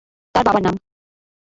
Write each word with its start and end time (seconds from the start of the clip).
তার 0.35 0.43
বাবার 0.47 0.61
নাম। 0.63 0.75